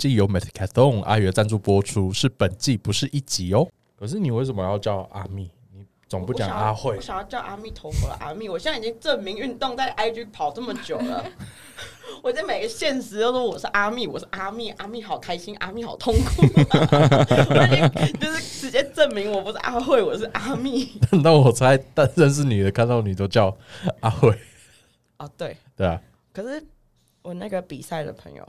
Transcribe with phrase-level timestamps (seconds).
[0.00, 3.68] 季由 Metcathlon 阿元赞助播出，是本季不是一集哦。
[3.98, 5.50] 可是你为什么要叫阿密？
[5.74, 7.00] 你总不讲阿慧我？
[7.02, 8.48] 想要叫阿弥陀佛的阿密。
[8.48, 11.22] 我现在已经证明运动在 IG 跑这么久了，
[12.24, 16.42] 我在每个现实都说我是阿密，我是阿密，阿密好开心，阿密好痛苦。
[16.48, 20.88] 我已经就是直接证明我不是阿慧，我是阿密。
[21.22, 23.54] 那我猜，但认识你的看到你都叫
[24.00, 24.34] 阿慧，
[25.18, 26.00] 啊，对，对啊，
[26.32, 26.64] 可是
[27.20, 28.48] 我那个比赛的朋友，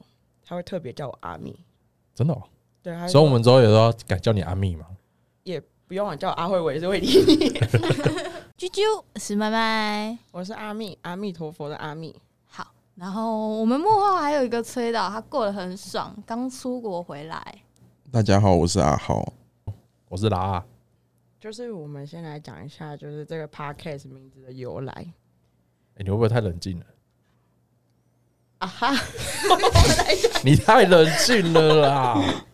[0.52, 1.58] 他会特别叫我阿密。
[2.14, 2.44] 真的、哦。
[2.84, 4.86] 对，他所以我们之后也都要改叫你阿密嘛。
[5.44, 7.50] 也不用叫我阿慧，我也是会理你。
[8.60, 10.20] 啾啾，是麦麦。
[10.32, 12.14] 我是阿密，阿弥陀佛的阿密。
[12.48, 17.42] 好，然后我们幕后还有一个崔导，他过得很爽，刚出国回来。
[18.12, 19.26] 大家好，我是阿豪。
[20.10, 20.66] 我是拉阿，
[21.40, 24.92] 就是我们先来讲一下，就是这个 podcast 名字的由来
[25.96, 26.86] 哎你会不会太冷静了？
[28.62, 28.94] 啊哈。
[30.46, 32.46] 你太冷静了啦！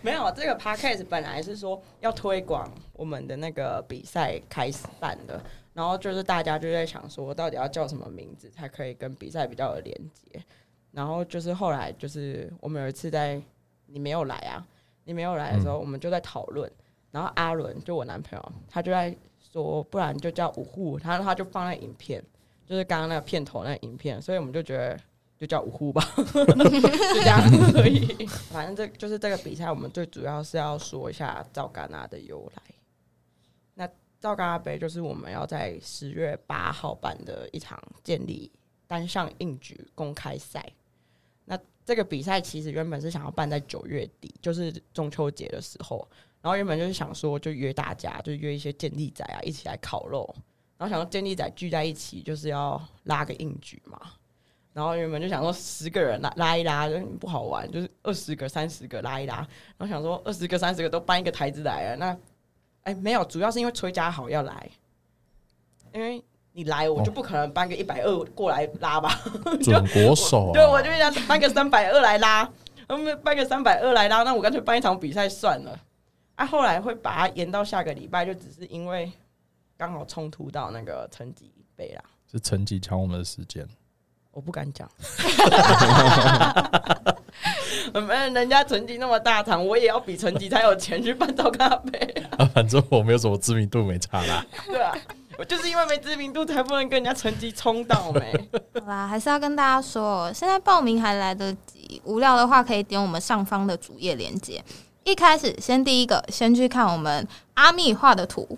[0.00, 5.40] 没有，这个 podcast 本来是说要推广我们的那个比赛开始办的，
[5.74, 10.42] 然后就是大家就在想说，到底要叫什么名字才可以跟比赛比较有连接。
[10.92, 13.40] 然后就是后来就是我们有一次在
[13.86, 14.64] 你没有来啊，
[15.04, 16.70] 你没有来的时候，我们就在讨论，
[17.10, 19.14] 然后阿伦就我男朋友，他就在
[19.52, 22.22] 说，不然就叫五户，他他就放在影片，
[22.64, 24.98] 就是刚刚那个片头那个影片，所以我们就觉得
[25.38, 27.40] 就叫五户吧， 就这样
[27.76, 28.26] 而已。
[28.50, 32.62] 反正这就是这个比赛，我们最主要是要说一下赵戛纳的由来。
[33.74, 38.50] 那赵戛纳杯就是我们要在十月八号办的一场建立
[38.86, 40.64] 单项硬举公开赛。
[41.44, 46.08] 那这个比赛其实原本是想要办在九月底，就是中秋节的时候。
[46.42, 50.32] 然后原本就是想说，就约大家，就约一些建立仔啊，一起来烤肉。
[50.78, 54.00] 然后想说健力仔聚在一起，就是要拉个硬举嘛。
[54.76, 59.36] 然后原本就想说十个人拉拉一拉就不好玩，就是二十个、三十个拉一拉。
[59.36, 59.48] 然
[59.78, 62.16] 后想说二十个、三十个都搬一个台子来了，那
[62.82, 64.68] 哎没有，主要是因为崔家豪要来，
[65.94, 66.22] 因为
[66.52, 69.18] 你来我就不可能搬个一百二过来拉吧。
[69.62, 70.52] 准 国手啊！
[70.52, 72.46] 对，我就想搬个三百二来拉，
[72.86, 75.80] 他们搬个三百二来拉，那我干脆办一场比赛算了。
[76.34, 79.10] 啊，后来会把它延到下个礼拜，就只是因为
[79.78, 82.04] 刚好冲突到那个成绩杯啦。
[82.30, 83.66] 是成绩抢我们的时间。
[84.36, 84.86] 我不敢讲，
[87.94, 91.98] 没有人家成绩那么大堂，我也要比成绩才有钱去办到咖啡
[92.32, 94.44] 啊， 啊，反正我没有什么知名度，没差啦。
[94.68, 94.92] 对啊，
[95.38, 98.30] 我就是因为没知名度，才不能跟人家成绩冲到没。
[98.78, 102.02] 好啦，还是要跟大家说，现在报名还来得及。
[102.04, 104.62] 无聊的话，可以点我们上方的主页链接。
[105.04, 108.56] 一开始先第一个，先去看我们阿密画的图，好，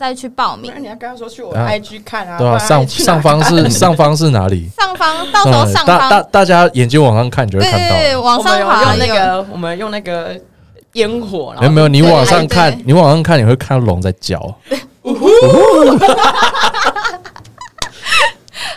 [0.00, 0.80] 再去报名那。
[0.80, 4.66] 你要跟他说去我的 IG 看啊，对啊，上上方是 上方是哪里？
[4.74, 8.16] 上方到时候上嗯大大方，大家眼睛往上看，你就会看对对。
[8.16, 10.34] 往上滑用那有个，我们用那个
[10.94, 14.40] 烟火，没有没有，你往上对对，看你往上看，你会看到龙在叫。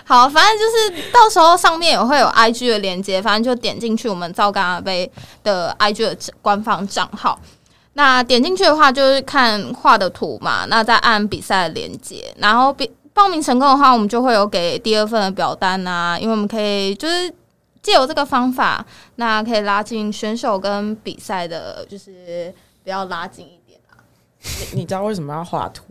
[0.05, 5.09] 好，反正就是到时候上面也会有 IG 的连接，反正就点进去我们赵嘎纳杯
[5.41, 7.39] 的 IG 的官方账号。
[7.93, 17.31] 那点进去的话，就是看画的图嘛，那再按比赛的连接，然后比报名成功的话，我们就会有给第二份的表单啊，因为我们可以就是
[17.83, 18.83] 借由这个方法，
[19.17, 22.51] 那可以拉近选手跟比赛的，就是
[22.83, 24.01] 比较拉近一点啊。
[24.41, 25.83] 你你知道为什么要画图？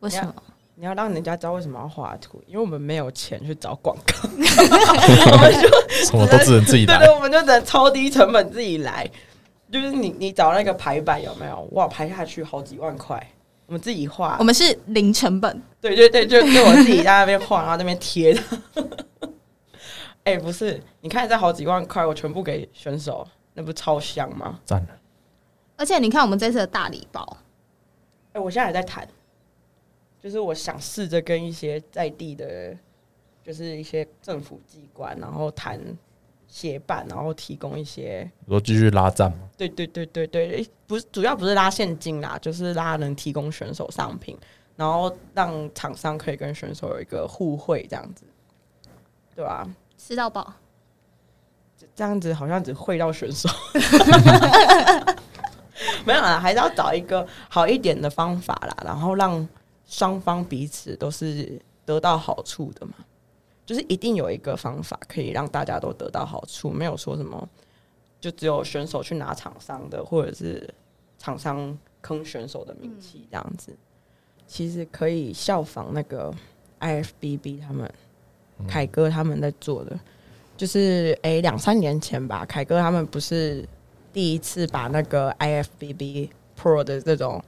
[0.00, 0.34] 为什么？
[0.76, 7.14] 你要让人家知道为什么要画图， 因为我们没有钱去找广告， 我们就什么都只能自己来对对，。
[7.14, 9.08] 我们就只能超低成本自己来。
[9.74, 11.68] 就是你你找那个排版有没有？
[11.72, 13.20] 哇，排下去好几万块，
[13.66, 14.44] 我们自己画我。
[14.44, 18.40] 们是零成本，对对对，就就我自己在那边画，然后那边贴的。
[20.22, 24.60] 哎、不是，你看这好几万块，我全部给选手，那不超香吗？
[24.64, 24.88] 赞了，
[25.76, 27.36] 而且你看我们这次的大礼包。
[28.32, 29.08] 哎、我现在还在谈，
[30.20, 32.76] 就是我想试着跟一些在地的，
[33.42, 35.80] 就是一些政府机关，然后谈
[36.54, 39.38] 协办，然后提供一些，说继续拉赞吗。
[39.58, 44.38] 对对对对对，诶不是主要不是拉现金啦，就是拉能提供选手商品，
[44.76, 48.22] 然后让厂商可以跟选手有一个互惠这样子，
[49.34, 49.68] 对吧、
[49.98, 50.54] 吃到饱。
[51.96, 53.48] 这样子好像只会到选手，
[56.06, 59.46] 没有啦，还是要找一个好一点的方法啦，然后让
[59.86, 62.92] 双方彼此都是得到好处的嘛。
[63.66, 67.48] 就是一定有一个方法可以让大家都得到好处，没有说什么
[68.20, 70.68] 就只有选手去拿厂商的，或者是
[71.18, 73.76] 厂商坑选手的名气这样子。
[74.46, 76.32] 其实可以效仿那个
[76.80, 77.90] IFBB 他们
[78.68, 79.98] 凯哥他们在做的，
[80.56, 83.66] 就是诶两三年前吧，凯哥他们不是
[84.12, 86.28] 第一次把那个 IFBB
[86.60, 87.42] Pro 的这种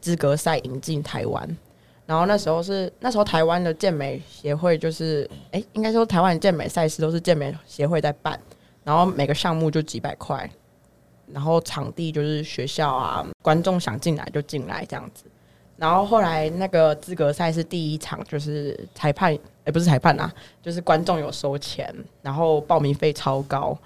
[0.00, 1.56] 资格赛引进台湾，
[2.06, 8.38] 然后那时候是那时候台湾的健美协会就是诶，应该说台湾健美赛事都是健美协会在办，
[8.82, 10.50] 然后每个项目就几百块，
[11.32, 15.24] 然后场地就是学校啊，观众想进来就进来这样子。
[15.76, 19.32] 然后后来那个资格赛是第一场，就是裁判，
[19.66, 21.92] 也不是裁判啊，就是观众有收钱，
[22.22, 23.76] 然后报名费超高，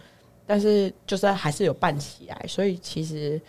[0.44, 3.41] 但是就是还是有办起来，所以其实，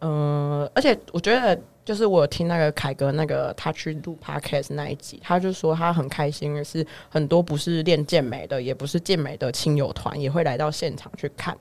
[0.00, 1.56] 嗯、而且我觉得
[1.86, 11.56] 就是我听那个凯哥那个他去录 podcast 那一集，他就说他很开心的是，很多不是练健美的，也不是健美的亲友团也会来到现场去看。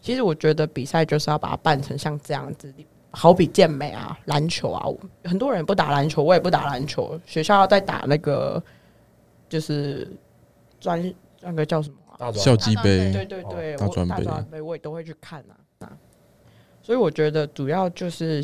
[0.00, 2.72] 其实我觉得比赛就是要把它办成像这样子，
[3.10, 4.88] 好比健美啊、篮球啊，
[5.24, 7.20] 很多人不打篮球，我也不打篮球。
[7.26, 8.62] 学校在打那个
[9.46, 10.10] 就是
[10.80, 15.52] 专那个叫什么啊、大专校际杯对对对，我大专杯大专杯我也都会去看啊。
[15.80, 15.92] 啊
[16.82, 18.42] 所以我觉得主要就是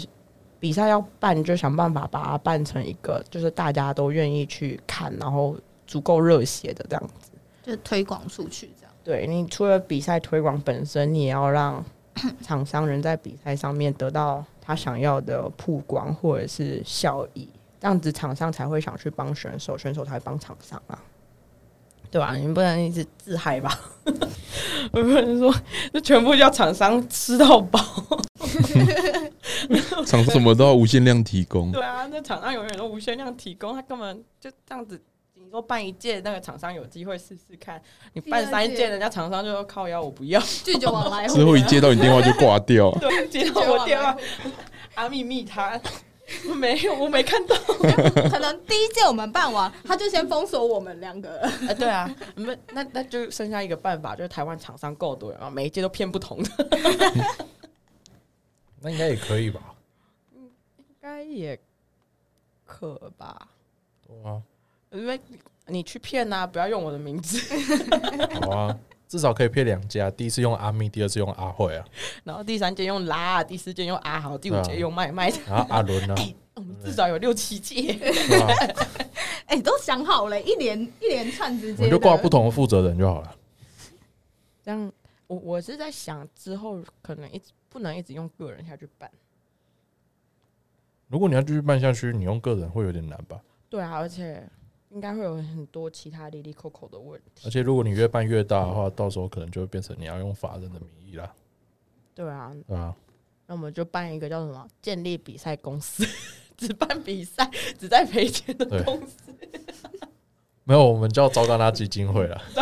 [0.62, 5.56] 比赛要办，就想办法把它办成一个就是大家都愿意去看，然后
[5.88, 7.32] 足够热血的这样子。
[7.64, 8.94] 就推广出去这样。
[9.02, 11.84] 对你除了比赛推广本身，你也要让
[12.46, 17.48] 厂商人在比赛上面得到他想要的曝光或者是效益，
[17.80, 20.96] 这样子厂商才会想去帮选手，选手才会帮厂商啊，
[22.08, 23.76] 对吧、你不能一直自嗨吧？
[24.92, 25.52] 我不能说
[25.92, 27.80] 就全部叫厂商吃到饱，
[30.06, 35.00] 厂商什么都要无限量提供，对啊，那厂商永远都无限量提供，他根本就这样子。
[35.34, 37.76] 你说办一届，那个厂商有机会试试看；
[38.12, 40.40] 你办三届，人家厂商就说靠腰，我不要。
[40.64, 42.90] 拒绝往来户，之后一接到你电话就挂掉。
[43.00, 44.16] 对，接到我电话，
[44.94, 45.78] 阿密密他
[46.54, 47.56] 没有，我没看到。
[48.30, 51.42] 可能第一届我们办完，他就先封锁我们两个了。
[51.68, 56.50] 啊，对啊，那那那就剩下一个办法，就是台湾厂商够多然后，每一届都骗不同的，
[58.82, 59.74] 那应该也可以吧？
[60.34, 61.58] 应该也
[62.64, 63.48] 可吧？
[64.06, 64.42] 对啊，
[64.90, 65.20] 因为
[65.66, 67.38] 你去骗啊，不要用我的名字，
[68.40, 71.84] 好啊，至少可以骗两家，第一次用阿咪，第二次用阿慧啊，
[72.24, 76.14] 然后第三件用拉，第四件用阿豪，第五届用麦麦，然后阿伦呢？
[76.54, 77.98] 我们至少有六七届。
[79.46, 83.36] 哎、都想好了，一连一连串直我接们就挂不同的负责人就好了。
[84.64, 84.92] 这样，
[85.26, 89.10] 我我是在想之后可能一直不能一直用个人下去办。
[91.08, 93.40] 如果你要继续办下去，你用个人会有点难吧？
[93.68, 94.46] 对啊，而且
[94.90, 97.46] 应该会有很多其他利利扣扣的问题。
[97.46, 101.34] 而且如果你越办越大的话，到时候可能就会变成你要用法人的名义啦，
[102.14, 102.94] 对啊，对啊？
[103.46, 106.06] 那我们就办一个叫什么建立比赛公司，
[106.56, 109.16] 只办比赛，只在赔钱的公司。
[110.64, 112.40] 没有，我们叫糟糕拉基金会了。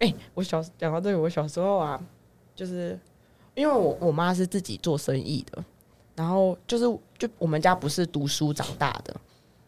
[0.00, 1.98] 哎、我小讲到这个，我小时候啊，
[2.54, 2.98] 就是
[3.54, 5.64] 因为我我妈是自己做生意的，
[6.16, 6.84] 然后就是
[7.16, 9.14] 就我们家不是读书长大的，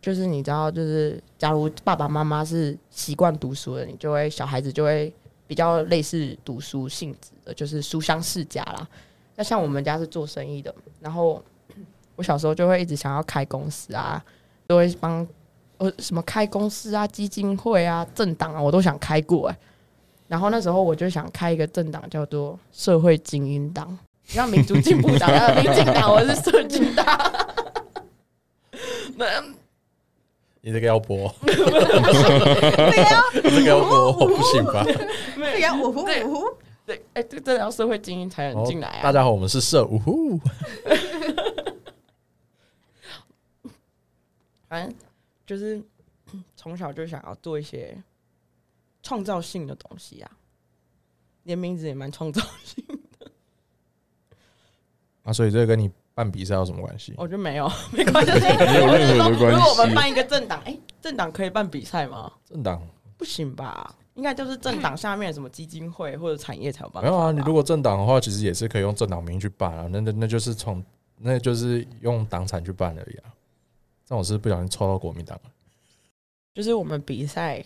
[0.01, 5.13] 就是你知道，就是假如爸爸妈妈是习惯读书的，你就会小孩子就会
[5.47, 8.89] 比较类似读书性质的，就是书香世家啦。
[9.37, 11.43] 那像我们家是做生意的，然后
[12.17, 14.25] 我小时候就会一直想要开公司啊，
[14.67, 15.27] 都会帮
[15.77, 19.59] 呃什么开公司啊、基金会啊、政党啊，我都想开过哎、
[20.33, 27.05] 然后那时候我就想开一个政党，叫做社会精英党，像民主进步党，还有民进党，我是社精党。
[29.15, 29.27] 那
[30.63, 34.83] 你这个要播，对呀，你这个要播，不行吧？
[35.37, 36.47] 对呀，呜呼对呜呼，
[36.87, 39.03] 对，哎、这真的要社会精英才能进来啊！
[39.03, 40.41] 大家好，我们是社呜呼，
[44.67, 44.95] 反正
[45.45, 45.79] 就是
[46.57, 47.95] 从小就想要做一些
[49.03, 50.31] 创造性的东西啊，
[51.43, 52.85] 连名字也蛮创造性
[53.19, 53.31] 的。
[55.25, 57.15] 啊，所以这个跟你办比赛有什么关系？
[57.17, 59.95] 我觉得没有， 没关系，没有任何的关如果我们。
[59.95, 62.33] 办一个政党，哎、政党可以办比赛吗？
[62.45, 62.81] 政党
[63.17, 63.95] 不行吧？
[64.15, 67.09] 应该就是政党下面什么基金会或者产业才有办法。
[67.09, 70.85] 没有啊，你如果政党的话，其实也是可以用政党名义去办啊，那那那就是从
[71.17, 73.33] 那就是用党产去办而已啊。
[74.07, 75.51] 但我是不小心抽到国民党了，
[76.53, 77.65] 就是我们比赛，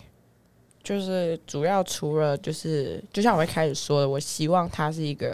[0.87, 5.31] 就是主要除了就是，就像我一开始说的，我希望它是一个，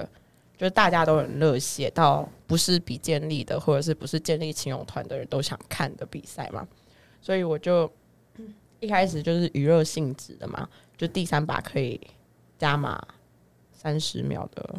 [0.57, 6.67] 就是大家都很热血，到不是比建立的，或者是不是建立亲友团的人都想看的比赛嘛，
[7.21, 7.87] 所以我就
[8.79, 10.67] 一开始就是娱乐性质的嘛，
[10.97, 12.01] 就第三把可以
[12.57, 12.99] 加码
[13.71, 14.73] 三十秒的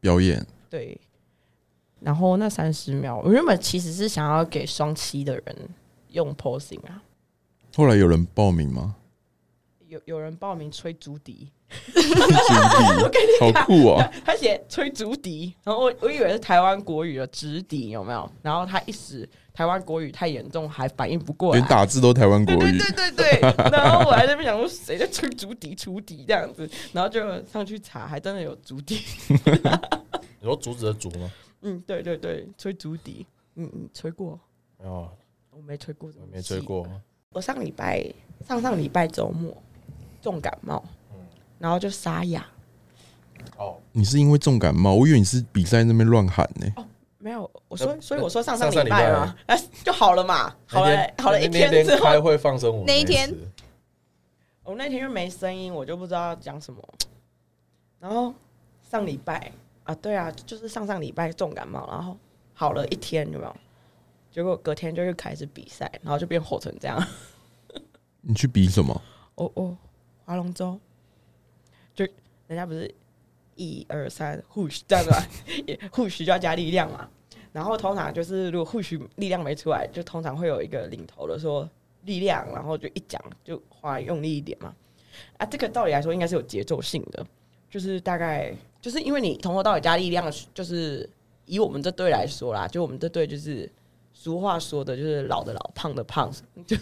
[0.00, 0.42] 表演。
[0.70, 0.98] 对，
[2.00, 5.68] 然后那三十秒，我原本其实是想要给双七的人
[6.12, 7.02] 用 posing 啊，
[7.76, 8.94] 后来有人报名吗？
[9.88, 14.12] 有有人报名吹竹笛， 竹笛，好酷哦！
[14.24, 18.30] 他写吹竹笛，然后我我以为是台湾国语的直笛，有没有？
[18.42, 21.68] 然后他一时台湾国语太严重，还反应不过来连。
[21.68, 28.98] 打字都台湾国语，对对对对对， 然后我还在那边想说谁在吹竹笛竹笛这样子，然后就上去查，还真的有竹笛。
[30.40, 31.30] 你说竹子的竹吗？
[31.62, 33.26] 嗯，对对对，吹竹笛，
[33.56, 34.38] 嗯嗯，吹过，
[34.78, 35.08] 没有啊，
[35.50, 36.60] 我没吹过，我没吹。
[36.60, 36.86] 过。
[37.30, 38.02] 我上礼拜
[38.46, 39.54] 上上礼拜周末
[40.20, 40.82] 重感冒，
[41.58, 42.46] 然后就沙哑，
[43.56, 44.94] 哦，你是因为重感冒？
[44.94, 46.66] 我以为你是比赛那边乱喊呢。
[46.76, 46.84] 哦
[47.20, 53.28] 没有，我说所以我说上上上礼拜嘛，哎 就好了嘛，好了好了一天天之后，开会放生我那一天
[54.62, 56.80] 我那天就没声音，我就不知道要讲什么。
[57.98, 58.32] 然后
[58.88, 59.50] 上礼拜
[59.82, 62.16] 啊，对啊，就是上上礼拜重感冒，然后
[62.54, 63.56] 好了一天，有没有？
[64.30, 67.04] 结果隔天就又开始比赛，然后就变吼成这样。
[68.22, 69.02] 你去比什么？
[69.34, 69.76] 哦哦，
[70.28, 70.78] 划龙舟，
[71.94, 72.04] 就
[72.48, 72.94] 人家不是
[73.54, 75.16] 一二三 push 这样子嘛
[75.90, 77.08] ，push 就要加力量嘛。
[77.50, 81.66] 然后通常就是如果 push 力量没出来，就通常会有一个领头的说
[82.02, 84.74] 力量，然后就一讲就划用力一点嘛。
[85.38, 87.26] 啊，这个道理来说应该是有节奏性的，
[87.70, 91.08] 就是大概就是因为你从头到尾加力量，就是
[91.46, 93.66] 以我们这队来说啦，就我们这队就是
[94.28, 96.30] 俗话说的，就是老的老，胖的胖，
[96.66, 96.76] 就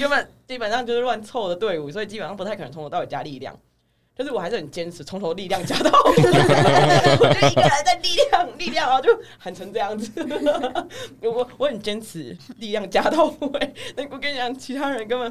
[0.00, 3.54] 根本基本上就是乱凑的队伍，所以基本上不太可能从头到尾加力量。
[4.16, 6.16] 但是我还是很坚持，从头力量加到尾，
[7.20, 10.10] 我就一个人在力量力量，然后就喊成这样子。
[11.20, 15.30] 我我很坚持力量加到尾，那我跟你讲，其他人根本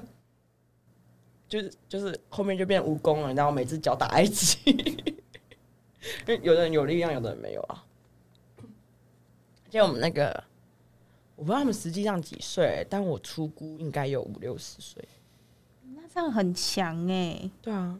[1.49, 4.59] 就是就是后面就变蜈蚣了，然后每只脚打在一起。
[6.27, 7.83] 因为有的人有力量，有的人没有啊。
[9.69, 10.43] 就我们那个，
[11.37, 15.01] 我不知道他们实际上几岁，但我出估应该有五六十岁。
[15.95, 17.97] 那这样很强哎、对啊，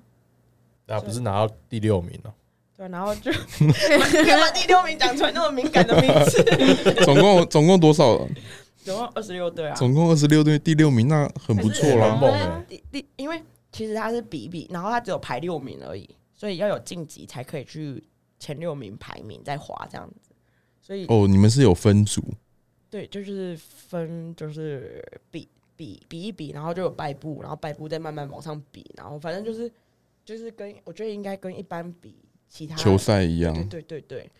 [0.87, 2.33] 啊，不是拿到第六名哦了。
[2.75, 3.31] 对啊，然后就
[4.25, 6.43] 干嘛第六名讲出来那么敏感的名字？
[7.05, 8.17] 总共总共多少？
[8.83, 9.75] 总共二十六队啊。
[9.75, 12.15] 总共二十六队，第六名，那很不错很啦。
[12.19, 12.65] 猛哎！
[12.67, 13.39] 第第，因为
[13.71, 18.03] 其实他是比一比，然后他只有排六名而已，所以要有晋级才可以去
[18.39, 20.31] 前六名排名再划这样子。
[20.81, 22.23] 所以哦，你们是有分组，
[22.89, 29.69] 对，就是分就是比比比一比，然后就有败部，然后败部再慢慢往上比，然后反正就是
[30.23, 32.15] 就是跟我觉得应该跟一般比
[32.47, 33.81] 其他球赛一样对。
[33.81, 34.31] 对对对。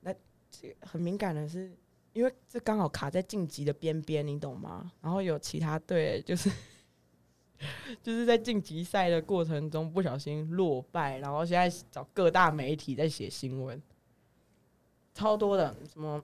[0.00, 0.14] 那
[0.48, 1.72] 这很敏感的是，
[2.12, 4.92] 因为这刚好卡在晋级的边边，你懂吗？
[5.00, 6.48] 然后有其他队就是
[8.00, 13.82] 就是在晋级赛的过程中不小心落败，然后现在找各大媒体在写新闻，
[15.12, 16.22] 超多的什么。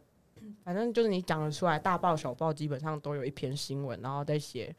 [0.65, 4.75] 反正就是你讲得出来，大报小报基本上都有一篇新闻，然后在写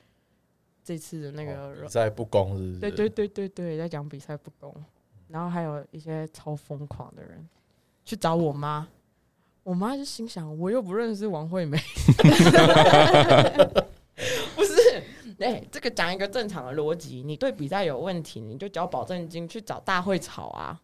[0.83, 2.79] 这次的那个哦比赛不公是不是？
[2.79, 4.73] 对对对对对，在讲比赛不公，
[5.27, 7.47] 然后还有一些超疯狂的人
[8.05, 8.87] 去找我妈，
[9.63, 11.77] 我妈就心想，我又不认识王惠美，
[14.55, 15.03] 不是，
[15.39, 20.81] 哎、这个讲一个正常的逻辑，你对比赛有问题，你就交保证金去找大会吵啊，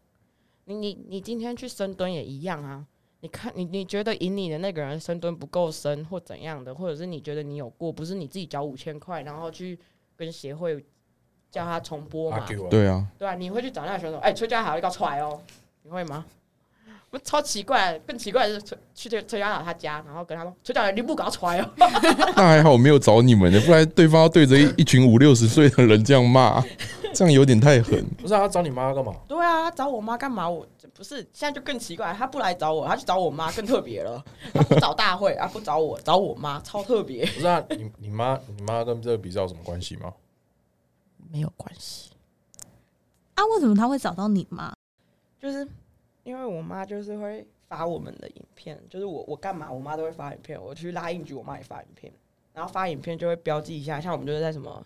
[0.66, 2.86] 你你你今天去深蹲也一样啊。
[3.22, 9.78] 你看，你你觉得赢你的那个人深蹲不够深，或怎样的，或者是你觉得你有过，不是你自己交五千块，然后去
[10.16, 10.84] 跟协会
[11.52, 15.42] 叫他重播嘛对啊，对啊，你会去找那个选手，哎、崔佳豪要出来哦，
[15.84, 16.26] 你会吗？
[17.12, 26.64] 不超奇怪，更奇怪的是崔去崔崔家豪他家，然后跟他说崔佳豪你不搞出来哦，那还好我没有找你们的，不然对方要对着一一群五六十岁的人这样骂，
[27.16, 28.06] 这样有点太狠。
[28.18, 29.14] 不是啊他找你妈干嘛？
[29.28, 30.50] 对啊，他找我妈干嘛？
[30.50, 34.24] 我不是现在就更奇怪，他不来找我，他去找我妈更特别了，
[34.54, 40.14] 他不找大会啊，不找我，找我妈，超特别，不是啊，你你妈你妈跟这个比赛有什么关系吗？
[41.32, 42.12] 没有关系，
[43.36, 44.74] 啊，为什么他会找到你妈？
[45.40, 45.68] 就是
[46.24, 50.62] 因为我妈就是会发我们的影片，就是我我干嘛，我妈都会发影片。
[50.62, 52.12] 我去拉印局，我妈也发影片，
[52.54, 54.84] 然后发影片就会标记一下，像我们就是在什么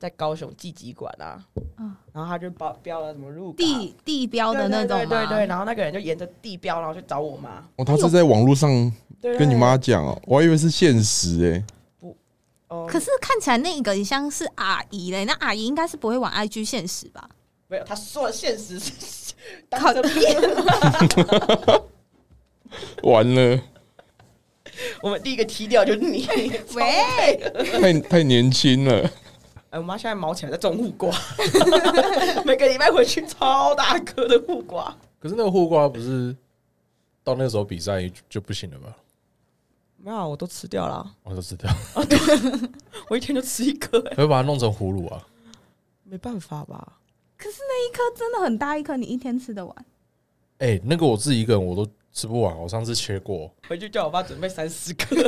[0.00, 1.44] 在高雄纪集馆啊，
[1.78, 1.94] 嗯。
[2.10, 5.04] 然后他就标标了什么入地地标的那种吗？
[5.04, 8.70] 对对对对，然后那个人就沿着地标，然后去找我妈，哦，他是在网络上
[9.20, 11.64] 跟你妈讲哦，我还以为是现实哎。
[12.68, 17.28] 哦，可是看起来那个像是阿姨嘞，那阿姨应该是不会玩 IG 现实吧？
[17.68, 19.34] 没有，他说的现实是
[19.68, 20.40] 当靠着面，
[23.02, 23.60] 完了，
[25.02, 26.26] 我们第一个踢掉就是你，
[26.74, 27.36] 喂，
[27.80, 29.10] 太太年轻了。
[29.70, 31.10] 哎，我妈现在毛起来在种护瓜，
[32.44, 34.94] 每个礼拜回去超大颗的护瓜。
[35.18, 36.36] 可是那个护瓜不是
[37.22, 38.96] 到那时候比赛就就不行了吧？
[39.96, 42.02] 没有啊，我都吃掉了啊，我都吃掉啊！
[42.08, 42.18] 对，
[43.08, 44.16] 我一天就吃一颗、欸。
[44.16, 45.24] 会把它弄成葫芦啊。
[46.04, 46.94] 没办法吧？
[47.36, 49.86] 可是那一颗真的很大一颗，你一天吃得完？
[50.60, 55.16] 哎、那个我自己一个人我都吃不完，我上次切过，回去叫我爸准备三十颗。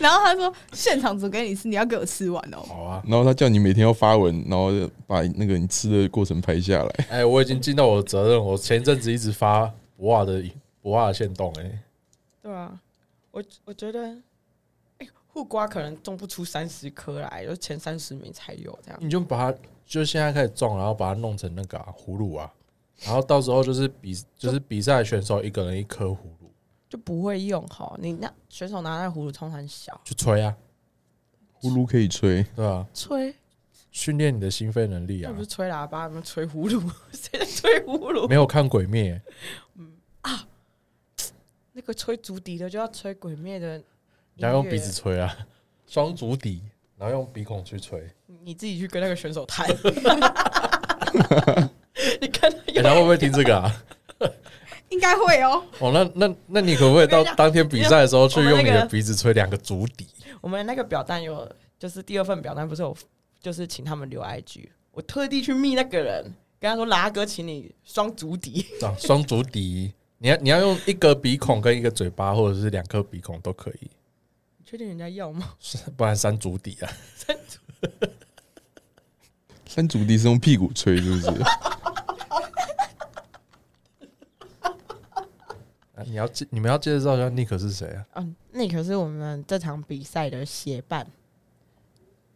[0.00, 2.58] 然后他说现场煮给你吃，你要给我吃完哦。
[2.66, 3.02] 好啊。
[3.06, 4.70] 然后他叫你每天要发文，然后
[5.06, 7.06] 把那个你吃的过程拍下来。
[7.08, 10.42] 哎、我已经尽到我的责任，我前一阵子一直发博瓦的
[10.80, 11.82] 博瓦的线动，哎，
[12.40, 12.80] 对啊，
[13.32, 14.00] 我我觉得，
[14.98, 18.98] 哎、护瓜可能种不出三十颗来，就前三十名才有这样。
[19.02, 22.52] 你就把它就现在开始种，然后把它弄成那个啊葫芦啊，
[23.04, 26.52] 然后到时候就是比就是比赛选手一个人一颗葫芦。
[26.88, 30.56] 就不会用哈，你那选手拿那葫芦通常小，去吹啊，
[31.60, 33.34] 葫芦可以吹，对吧、吹。
[33.90, 35.28] 训练你的心肺能力啊。
[35.28, 35.40] 又不。
[35.40, 36.80] 是吹喇叭，不是吹葫芦，
[37.12, 38.26] 谁在吹葫芦？
[38.26, 39.20] 没有看鬼灭。
[40.22, 40.48] 啊，
[41.72, 43.76] 那个吹竹笛的就要吹鬼灭的，
[44.34, 45.36] 你要用鼻子，吹啊，
[45.86, 46.62] 双竹笛，
[46.96, 48.08] 然后用鼻孔去吹。
[48.26, 49.68] 你自己去跟那个选手谈。
[52.22, 53.84] 你看他哎、有他会不会听这个啊？
[54.90, 55.62] 应该会哦。
[55.78, 60.06] 哦，那那那你可不可以到当天比赛的时候去用你的鼻子吹两个足底？
[60.40, 62.96] 我们那个表单有，就是第二份表单不是有，
[63.40, 66.24] 就是请他们留 IG，我特地去密那个人，
[66.58, 68.66] 跟他说拉哥，请你双足底。
[68.80, 73.90] 这样双足底，你要你要用一个鼻孔跟一个嘴巴，或者是两颗鼻孔都可以，
[74.56, 75.54] 你确定人家要吗？
[75.96, 76.90] 不然三足底啊。
[79.66, 81.30] 三足底是用屁股吹，是不是？
[86.06, 88.06] 你要介你们要介绍一下 Nick 是谁啊？
[88.14, 91.06] 嗯，那可是我们这场比赛的协办，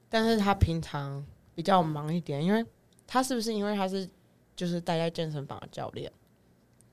[0.08, 2.64] 但是他平常比较忙一点，因为
[3.06, 4.08] 他是不是因为他是
[4.56, 6.10] 就是待在健身房的教练，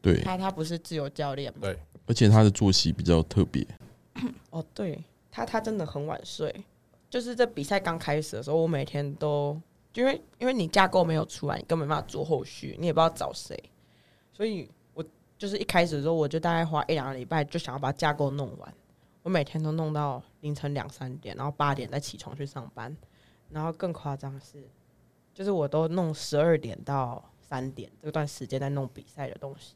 [0.01, 1.59] 对，他他不是自由教练嘛？
[1.61, 3.65] 对，而且他的作息比较特别，
[4.51, 5.03] 哦，对。
[5.31, 6.53] 他他真的很晚睡，
[7.07, 9.55] 就是这比赛刚开始的时候，我每天都
[9.93, 13.55] 因为因为你架构没有出来，你根本没办法做后续，你也不知道找谁，
[14.33, 14.78] 所以我
[15.39, 18.73] 就是一开始的时候，我就大概花一两个礼拜就想要把架构弄完，
[19.23, 22.95] 我每天都弄到凌晨两三点，然后八点再起床去上班，
[23.49, 24.67] 然后更夸张的是，
[25.33, 29.75] 就是我都弄十二点到三点这段时间在弄比赛的东西。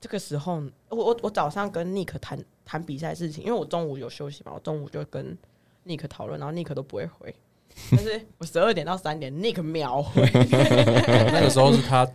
[0.00, 5.36] 这个时候，我我我早上跟 Nick 谈谈比赛事情，因为我中午有休息嘛，我中午就跟
[5.84, 7.34] Nick 讨论，然后 Nick 都不会回，
[7.90, 10.22] 但是我十二点到三点，Nick 秒回，
[11.32, 12.06] 那个时候是他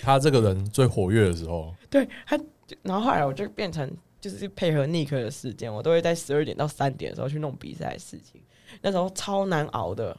[0.00, 1.74] 他这个人最活跃的时候。
[1.90, 2.38] 对他，
[2.82, 8.40] 然后后来我就变成就是配合 Nick 的时间，我都会在十二点到三点的时候去弄比赛的事情，
[8.80, 10.16] 那时候超难熬的，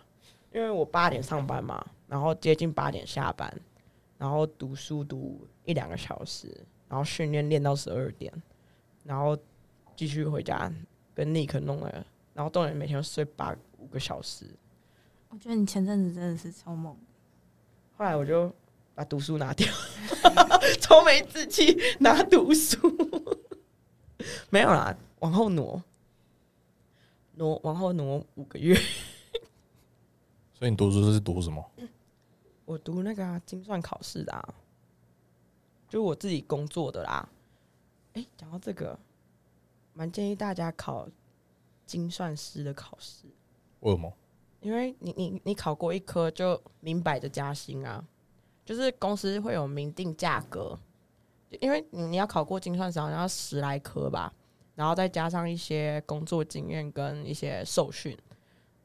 [0.53, 3.51] 因为我八点上班嘛，然后接近八点下班，
[4.17, 6.47] 然后读书读一两个小时，
[6.87, 8.31] 然后训练练到十二点，
[9.03, 9.35] 然后
[9.95, 10.71] 继续回家
[11.15, 14.45] 跟 Nick 弄了，然后重点每天睡八五个小时，
[15.33, 16.95] 我觉得你前阵子真的是超猛，
[17.97, 18.53] 后来我就
[18.93, 19.67] 把读书拿掉，
[20.79, 22.77] 超没志气，拿读书。
[24.51, 25.83] 没有啦，往后挪，
[27.33, 28.79] 挪往后挪五个月。
[30.53, 31.71] 所以你读书是读什么？
[32.65, 34.53] 我读那个啊精算考试的啊，
[35.89, 37.27] 就我自己工作的啦。
[38.13, 38.99] 哎、讲到这个，
[39.93, 41.09] 蛮建议大家考
[41.87, 43.25] 精算师的考试。
[43.79, 44.13] 为什么？
[44.63, 48.01] 因为你你你考过一科就明摆着加薪啊，
[48.65, 50.79] 就是公司会有明定价格，
[51.59, 54.33] 因为你你要考过精算师好像要十来科吧，
[54.73, 58.17] 然后再加上一些工作经验跟一些受训，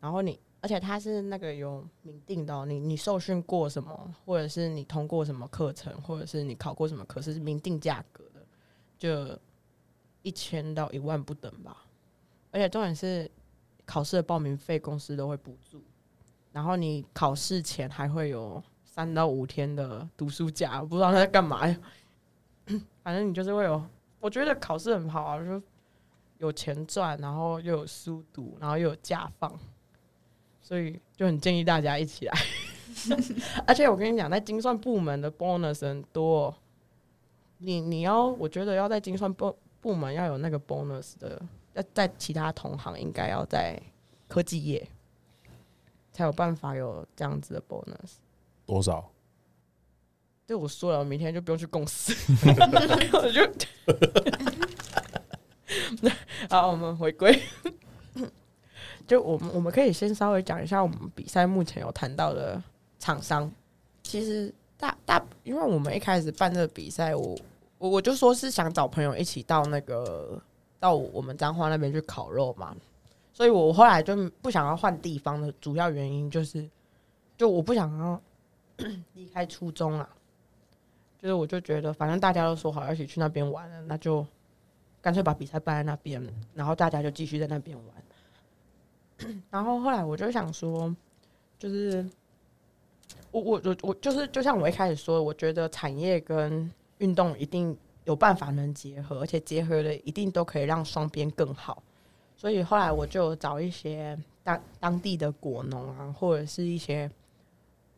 [0.00, 8.44] 然后你而且他是那个有明定的、你你受训过什么，或者是你通过什么课程，或者是你考过什么科是明定价格的，
[8.98, 9.38] 就
[10.22, 11.86] 一千到一万不等吧，
[12.50, 13.30] 而且重点是。
[13.88, 15.82] 考试的报名费公司都会补助，
[16.52, 21.74] 然后你考试前还会有三到五天的读书假，不知道他在干嘛呀。
[23.02, 23.82] 反正你就是会有，
[24.20, 25.62] 我觉得考试很好啊，就
[26.36, 29.58] 有钱赚，然后又有书读，然后又有假放，
[30.60, 32.38] 所以就很建议大家一起来。
[33.66, 36.54] 而且我跟你讲，在精算部门的 bonus 很多，
[37.56, 41.40] 你你要我觉得要在精算部部门要有那个 bonus 的。
[41.82, 43.80] 在在其他同行应该要在
[44.26, 44.86] 科技业
[46.12, 48.16] 才有办法有这样子的 bonus。
[48.66, 49.10] 多少？
[50.46, 52.12] 对我说了，我明天就不用去公司，
[53.12, 53.48] 我就
[56.50, 57.40] 好，我们回归。
[59.06, 62.62] 就我们我们可以先稍微讲一下我们比赛目前有谈到的
[62.98, 63.50] 厂商。
[64.02, 67.38] 其实大大，因为我们一开始办这个比赛，我
[67.78, 70.42] 我我就说是想找朋友一起到那个。
[70.80, 72.76] 到我们彰化那边去烤肉嘛，
[73.32, 76.68] 所以我后来就不想要换地方的主要原因就是，
[77.36, 78.20] 就我不想要
[79.14, 80.08] 离开初衷啊，
[81.18, 84.24] 就是我就觉得反正大家都说好要一起去那边玩了，那就
[85.00, 89.32] 干脆把比赛办在那边，然后大家就继续在那边玩。
[89.50, 90.94] 然后后来我就想说，
[91.58, 92.08] 就是
[93.32, 97.76] 我我我我就是就像我一开始说，我觉得产业跟运动一定
[98.08, 101.82] 有办法能结合，而且结合的一定都可以让双边更好。
[102.34, 107.10] 所以后来我就找一些当当地的果农啊，或者是一些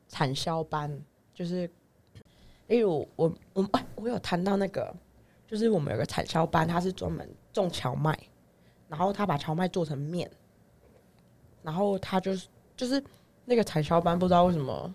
[0.09, 1.01] 产销班，
[1.33, 1.71] 就是
[2.67, 4.93] 例如我我哎，我有谈到那个，
[5.47, 8.19] 就是我们有个产销班，他是专门种荞麦，
[8.89, 10.29] 然后他把荞麦做成面，
[11.63, 13.01] 然后他就是就是
[13.45, 14.93] 那个产销班不知道为什么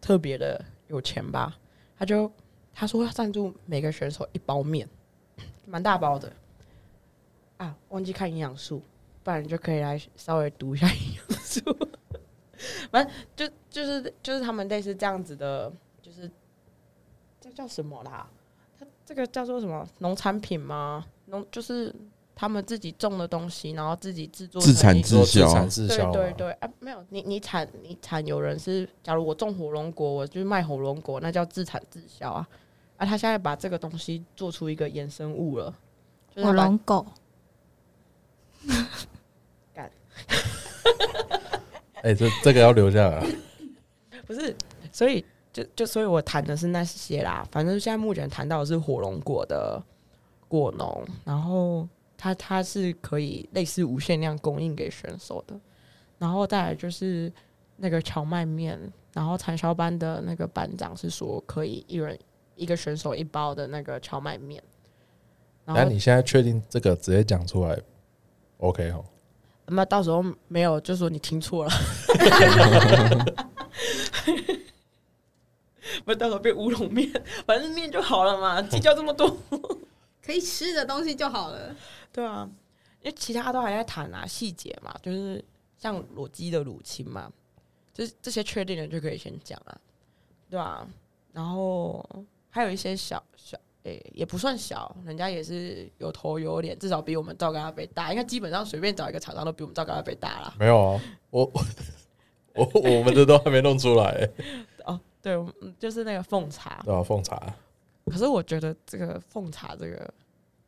[0.00, 1.56] 特别的有钱吧，
[1.96, 2.28] 他就
[2.78, 4.86] 他说要赞助每个选手一包面，
[5.64, 6.30] 蛮大包的。
[7.56, 8.82] 啊，忘记看营养素，
[9.24, 11.60] 不然你就可以来稍微读一下营养素。
[12.92, 16.30] 反正就就是就是他们类似这样子的，就是
[17.40, 18.28] 这叫什么啦？
[18.78, 21.06] 它这个叫做什么农产品吗？
[21.26, 21.94] 农就是
[22.34, 32.46] 他们自己种的东西，然后自己制作自产自自销对产自销啊，对对，啊，没有你你产你产有人是，假如我种火龙果，我就是卖火龙果，那叫自产自销啊。
[32.96, 35.72] 啊，他现在把这个东西做出一个衍生物了，
[36.34, 37.06] 就是火龙狗，
[42.02, 43.26] 哎，这这个要留下来啊。
[44.26, 44.56] 不是，
[44.90, 47.46] 所以就就所以我谈的是那些啦。
[47.52, 49.80] 反正现在目前谈到的是火龙果的
[50.48, 55.54] 果农，然后它它是可以类似无限量供应给选手的，
[56.18, 57.32] 然后再来就是
[57.76, 58.80] 那个荞麦面，
[59.12, 62.18] 然后产销班的那个班长是说可以一人
[62.56, 64.62] 一个选手一包的那个荞麦面，
[65.64, 67.78] 那你现在确定这个直接讲出来
[68.58, 69.04] ？OK 哦，
[69.66, 71.70] 那到时候没有就说你听错了。
[76.04, 77.10] 不，到时候变乌龙面，
[77.46, 79.36] 反正面就好了嘛， 计较这么多。
[80.22, 81.74] 可以吃的东西就好了。
[82.12, 82.48] 对啊，
[83.00, 85.44] 因为其他都还在谈啊，细节嘛，就是
[85.78, 87.30] 像裸鸡的乳清嘛，
[87.94, 89.78] 这这些确定的就可以先讲啊，
[90.50, 90.86] 对啊，
[91.32, 92.04] 然后
[92.56, 98.10] 还有一些小小，诶、也不算小，人家也是有头有脸，至少比我们赵干杯大。
[98.10, 100.54] 应该基本上随便找一个厂商都比我们赵干杯大啦。
[100.58, 101.44] 没有啊，我
[102.56, 104.30] 我我我们的都还没弄出来，欸
[104.86, 107.02] 哦，对，嗯就是那个奉茶，对啊？
[107.02, 107.54] 奉茶
[108.06, 110.14] 可是我觉得这个奉茶这个，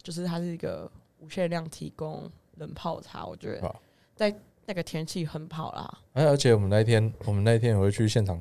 [0.03, 3.75] 就是它是一个无限量提供冷泡茶，我觉得
[4.15, 5.99] 在那个天气很好啦。
[6.13, 8.39] 哎，而且我们那一天，我们那一天也会去现场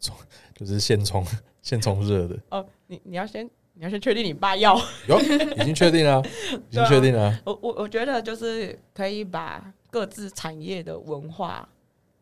[0.00, 0.16] 冲，
[0.56, 1.24] 就是现冲
[1.62, 6.22] 现冲热的，哦，你你要先你要先确定你爸要，有已经确定了，
[6.70, 7.40] 已经确定了。
[7.44, 11.68] 我我我觉得就是可以把各自产业的文化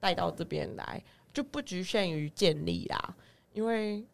[0.01, 3.15] 带到这边来，就不局限于建立啦，
[3.53, 4.05] 因为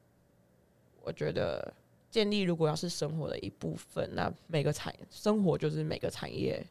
[1.02, 1.72] 我觉得
[2.10, 6.64] 建立如果要是生活的一部分，那每个产生活就是每个产业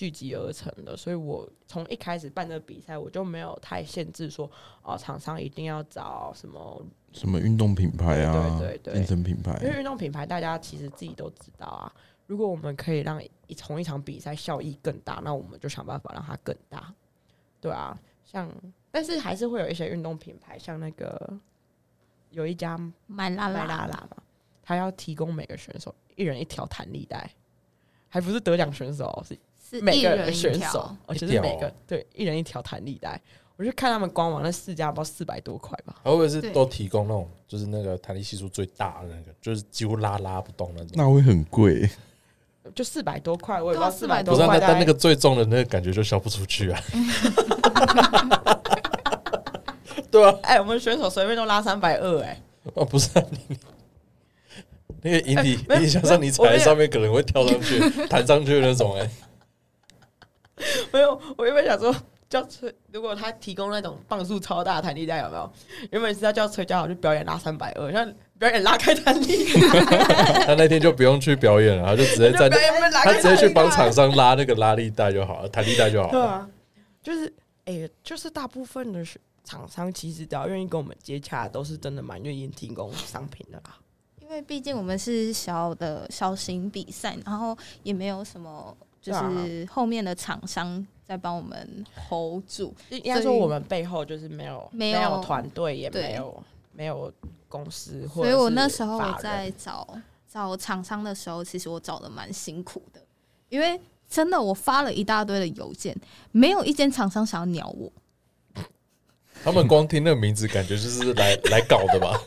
[0.00, 4.50] 聚集而成的，所以我从一开始办这个比赛，我就没有太限制说
[4.82, 6.82] 哦，厂商一定要找什么
[7.12, 11.92] 什么运动品牌啊，对对对对健身品因为，运动品牌，大家其实自己都知道啊。
[12.26, 16.94] 如果我们可以让一从一场比赛效益更大，那我们就想办法让它更大，
[17.60, 18.00] 对啊。
[18.24, 18.50] 像，
[18.90, 21.38] 但是还是会有一些运动品牌，像那个
[22.30, 24.16] 有一家买拉麦拉拉拉嘛，
[24.62, 27.30] 他要提供每个选手一人一条弹力带，
[28.08, 29.38] 还不是得奖选手哦，是
[29.70, 33.20] 是每个人一选手，而且是每个对一人一条弹力带。
[33.56, 35.96] 我去看他们官网那四家，不知道四百多块吧。
[36.02, 40.88] 会不会是都提供那种，就是那个弹力系数最大的那个，就是几乎拉拉不动那种？
[40.94, 41.88] 那会很贵。
[42.74, 44.46] 就四百多块，我也不知道四对啊400百多块。
[44.46, 46.80] 不是啊，那但那个最重的那个感觉就销不出去啊。
[50.10, 52.40] 对啊，哎、我们选手随便都拉三百二，哎，
[52.74, 53.58] 哦不是啊，你
[55.02, 59.10] 那个引体引体向上，你踩在上面可能会跳上去、弹上去的那种哎。
[60.92, 61.94] 没有，我原本想说
[62.28, 65.52] 叫崔，如果他提供那种磅数超大的弹力带，有没有？
[65.90, 69.46] 原本是要叫崔家豪去表演拉三百二，像表演拉开弹力，
[70.46, 76.12] 他那天就不用去表演了，他就直接在他开直接去帮厂商拉那个拉力带就好了，弹力带就好了。
[76.12, 76.26] 对了。
[76.26, 76.50] 啊，
[77.02, 77.32] 就是
[77.64, 79.04] 哎、就是大部分的
[79.44, 83.76] 厂商其实只要愿意跟我们接洽，都是真的蛮愿意提供商品的啦。
[84.20, 92.74] 因为毕竟我们是小的小型比赛，然后也没有什么就是后面的厂商在帮我们 hold 住。
[92.90, 97.12] 应该说我们背后就是没有没有有团队，也没有没有
[97.48, 99.98] 公司，或所以我那时候我在找
[100.30, 103.00] 找厂商的时候，其实我找的蛮辛苦的，
[103.48, 105.96] 因为真的我发了一大堆的邮件，
[106.32, 107.90] 没有一间厂商想要鸟我。
[109.42, 112.20] 他们光听那个名字，感觉就是来 来搞的吧？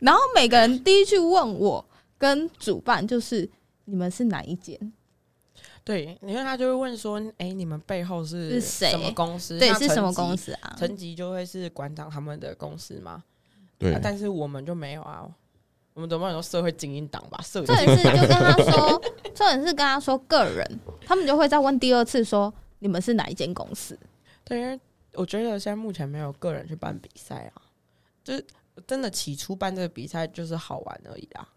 [0.00, 1.84] 然后每个人第一句问我
[2.18, 3.48] 跟主办就是
[3.84, 4.76] 你们是哪一间？
[5.82, 9.58] 对，因为他就会问说，哎、你们背后是是什么公司？
[9.58, 10.36] 对，是什么公？
[10.36, 10.74] 司啊？
[10.78, 13.24] 层级就会是馆长他们的公司吗，
[13.78, 15.26] 对啊，但是我们就没有啊，
[15.94, 17.40] 我们总不能说社会精英党吧？
[17.42, 19.02] 社重点是就跟他说，
[19.34, 23.98] 重点是跟他说个人，他们就会再问第二次说你们是哪一间公司？
[24.44, 24.78] 对，因为
[25.14, 27.62] 我觉得现在目前没有个人去办比赛啊，
[28.22, 28.46] 就是
[28.86, 31.48] 真的起初办这个比赛就是好玩而已啊。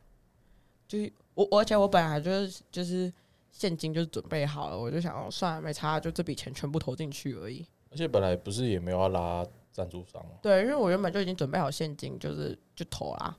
[0.87, 3.11] 就是我，我而且我本来就是就是
[3.53, 7.65] 现金就是准备好了，我就想哦算了没差，就这笔钱全部投进去而已。
[7.91, 10.31] 而且本来不是也没有要拉赞助商吗？
[10.41, 13.37] 对，因为我原本就已经准备好现金，就是就投啦。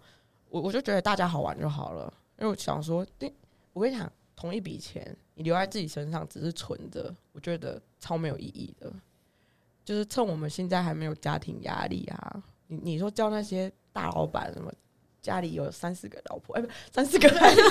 [0.48, 3.35] 我我就觉得大家好玩就好了，因为我想说，对
[3.72, 8.92] 我跟你讲，同一笔钱你留在自己身上只是存着，我觉得超没有意义的。
[9.85, 14.72] 就是趁我们现在还没有家庭压力啊，你你说叫那些大老板什么
[15.25, 17.63] 家里有三四个老婆，哎、不三四个孩子，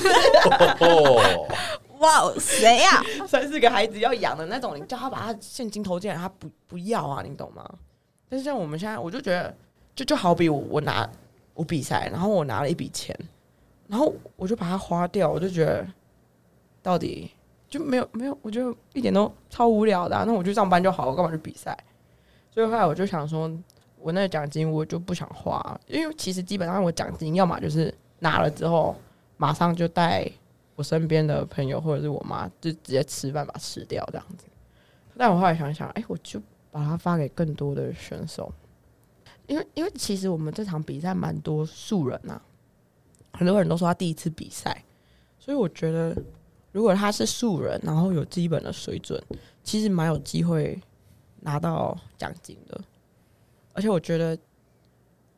[0.80, 1.48] 哦，
[2.02, 7.64] 哇，谁呀、 三四个孩子要养的那种，你叫他把他现金投进来，他不不要啊，你懂吗？
[8.28, 9.56] 但是像我们现在，我就觉得，
[9.96, 11.08] 就就好比我我拿
[11.54, 13.16] 我比赛，然后我拿了一笔钱，
[13.88, 15.86] 然后我就把它花掉，我就觉得
[16.82, 17.30] 到底
[17.70, 21.78] 就没有没有，我就一点都超无聊的啊、那我去上班就好，我干嘛去比赛？
[22.50, 23.48] 所以后来我就想说，
[24.04, 28.94] 我那个奖金我就不想花，因为其实基本上我奖金要么就是拿了之后
[29.38, 30.30] 马上就带
[30.76, 34.46] 我身边的朋友或者是我妈，就直接吃饭把它吃掉这样子。
[35.16, 38.52] 但我后来想想，哎、我就把它发给更多的选手，
[39.48, 42.42] 因为因为其实我们这场比赛蛮多素人啊，
[43.32, 44.84] 很多人都说他第一次比赛，
[45.40, 46.14] 所以我觉得
[46.72, 49.24] 如果他是素人，然后有基本的水准，
[49.64, 50.78] 其实蛮有机会
[51.40, 52.82] 拿到奖金的。
[53.74, 54.38] 而且我觉得，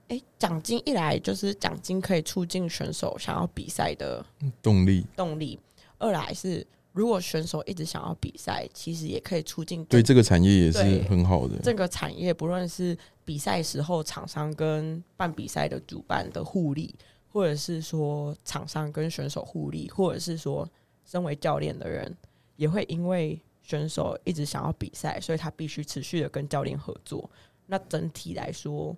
[0.10, 4.24] 哎、奖金一来就是奖金可以促进选手想要比赛的
[4.62, 5.58] 动力动力；
[5.98, 11.58] 二来是如果选手一直想要比赛，其实也可以促进对这个产业也是很好的。
[11.64, 16.94] 这个产业，不论是比赛时候厂商跟办比赛的主办的互利，
[17.32, 20.70] 或者是说厂商跟选手互利，或者是说
[21.06, 22.16] 身为教练的人
[22.56, 27.30] 也会因为选手一直想要比赛，所以他必须持续的跟教练合作。
[27.66, 28.96] 那整体来说，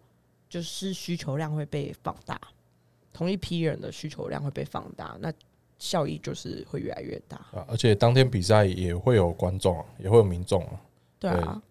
[0.50, 2.40] 就是需求量会被放大，
[3.14, 5.32] 同一批人的需求量会被放大，那
[5.78, 7.38] 效益就是会越来越大。
[7.54, 10.82] 啊，而且当天比赛也会有观众啊，也会有民众啊。
[11.20, 11.62] 对啊，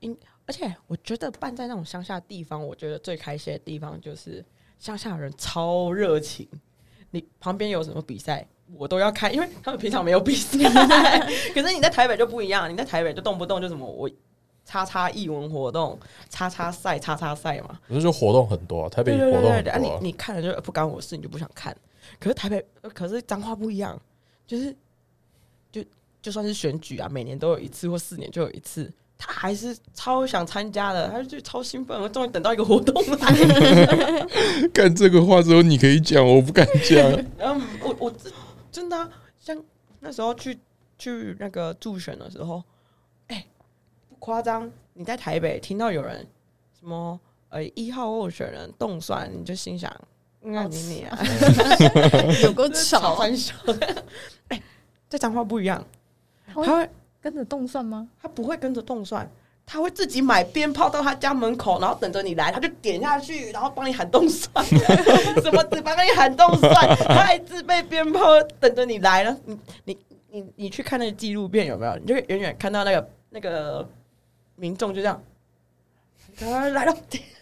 [0.00, 4.44] 因而且我觉得办在那种乡下地方，我觉得最开心的地方就是
[4.78, 6.48] 乡下人超热情，
[7.10, 8.46] 你旁边有什么比赛。
[8.74, 10.58] 我都要看，因为他们平常没有比赛。
[11.54, 14.10] 可是你在台北就不一样，你在台北就动不动就什么我
[14.66, 15.98] 叉叉艺文活动、
[16.28, 17.78] 叉叉赛、叉叉赛嘛。
[17.88, 21.74] 可是就活动很多、啊，台北活动很多、啊，你你看了就不干我事，你就不想看。
[22.20, 23.98] 可是台北，可是脏话不一样，
[24.46, 24.74] 就是
[25.72, 25.82] 就
[26.20, 33.18] 就算是选举啊，每年都有一次或四年就有一次，他还是超想参加的，他就超兴奋，我终于等到一个活动了。
[34.74, 36.98] 干这个话之后，你可以讲，我不敢讲。
[37.38, 38.32] 然 后我我真
[38.70, 39.08] 真的啊、
[39.40, 39.56] 像
[40.00, 40.58] 那时候去
[40.98, 42.62] 去那个助选的时候，
[44.26, 46.26] 夸张，你在台北听到有人
[46.76, 49.88] 什么呃一号候选人动算，你就心想，
[50.40, 51.16] 那你你啊。
[52.42, 53.54] 有够 吵吵，很小。
[54.50, 54.60] 哎、
[55.08, 55.80] 这脏话不一样，
[56.52, 58.08] 他会跟着动蒜吗？
[58.20, 59.30] 他不会跟着动蒜，
[59.64, 69.36] 他会自己买鞭炮到他家门口，然后等着你来，他就点下去，然后帮你喊动蒜，什么只帮你喊动蒜，他还自备鞭炮等着你来了。
[69.46, 69.96] 你你
[70.32, 71.94] 你你去看那个纪录片有没有？
[71.98, 73.88] 你就远远看到那个那个
[74.56, 75.22] 民众就这样。
[76.40, 76.94] 啊来了，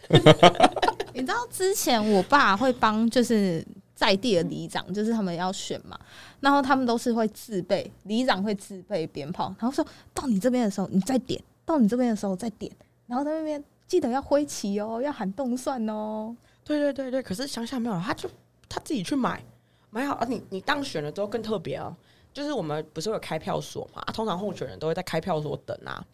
[1.14, 5.98] 你知道之前我爸会帮就是在地的里长，就是他们要选嘛，
[6.38, 12.70] 然后他们都是会自备，里长会自备鞭炮，然后说到你这边的时候你再点，到你这边的时候再点，
[13.08, 16.36] 然后在那边记得要挥旗哦，要喊动算哦。
[16.62, 18.30] 对对对对，可是乡下没有，他就
[18.68, 19.42] 他自己去买，
[19.90, 20.26] 买好啊。
[20.28, 21.94] 你你当选了之后更特别哦，
[22.32, 26.04] 就是我们不是会有开票所嘛、啊，通常候选人都会在开票所等啊，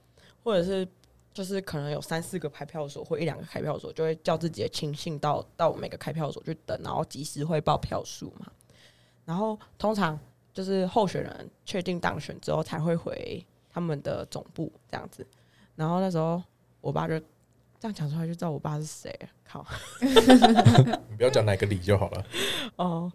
[0.42, 0.86] 或者是
[1.32, 8.46] 就是可能有三四个开票所或一两个开票所，就会叫自己的亲信到到每个开票所去等，然后及时汇报票数嘛。
[9.24, 10.18] 然后通常
[10.52, 15.26] 就是候选人确定当选之后才会回他们的总部这样子。
[15.76, 16.42] 然后那时候
[16.80, 17.18] 我爸就
[17.78, 19.28] 这样讲出来，就知道我爸是谁了。
[19.44, 19.66] 靠！
[21.08, 22.24] 你不要讲哪个里就好了。
[22.76, 23.12] 哦，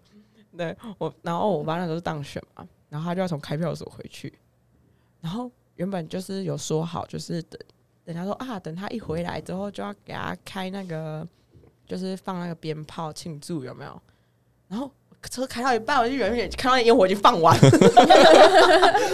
[0.57, 4.37] 对我，然后我爸那时候是当选嘛，然后他就要从开票所回去，
[5.21, 7.59] 然后原本就是有说好，就是等
[8.05, 11.27] 等他说啊，等他一回来之后就要给他开那个，
[11.87, 14.01] 就是放那个鞭炮庆祝，有没有？
[14.67, 14.91] 然后
[15.29, 17.69] 车开到一半，我就远远看到烟火已经放完， 我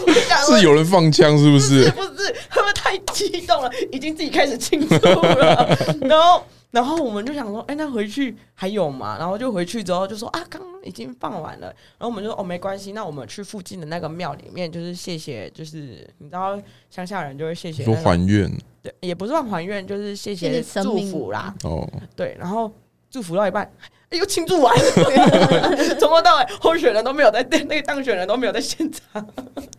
[0.07, 1.89] 就想说是有人放枪是不是？
[1.91, 5.77] 不是，他们太激动了，已经自己开始庆祝了。
[6.01, 9.17] 然后，然后我们就想说，哎、那回去还有吗？
[9.19, 11.67] 然后就回去之后就说啊，刚刚已经放完了。
[11.67, 16.57] 然后我们就说哦，没关系，那我们去附近的那个庙里面，就是谢谢，就是你知道
[16.89, 21.53] 乡下人就会谢谢、说那个，还愿对，也不是算还愿，就是谢谢谢祝福啦。
[21.63, 22.71] 哦，对，然后
[23.09, 23.69] 祝福到一半，
[24.09, 24.73] 哎又庆祝完，
[25.99, 29.27] 从头到尾候选人都没有在，那个当选人都没有在现场，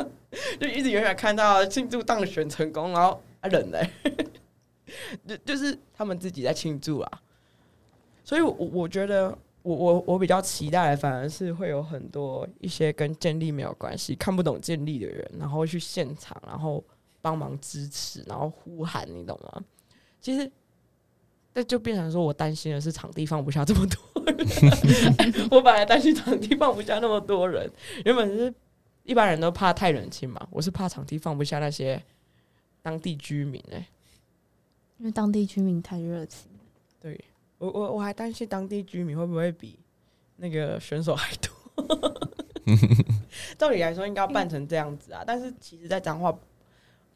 [0.60, 3.78] 就一直远远看到庆祝当选成功，然后啊人呢，
[5.26, 7.22] 就就是他们自己在庆祝啊。
[8.24, 16.82] 所以我，我觉得我我我比较期待，反而是会有很多一些跟建立没有关系、看不懂建立的人，然后去现场，然后
[17.20, 19.64] 帮忙支持，然后呼喊，你懂吗？
[20.20, 20.50] 其实，
[21.52, 24.36] 那就变成说我担心的是场地放不下这么多人。
[25.50, 27.68] 我本来担心场地放不下那么多人，
[28.04, 28.54] 原本是
[29.02, 32.00] 一般人都怕太冷清嘛，我是怕场地放不下那些
[32.82, 33.84] 当地居民哎、
[35.02, 36.48] 因为当地居民太热情。
[37.00, 37.20] 对
[37.58, 39.76] 我我我还担心当地居民会不会比
[40.36, 41.52] 那个选手还多。
[43.58, 46.32] 照理来说应该要办成这样子啊，但 是其实，在彰化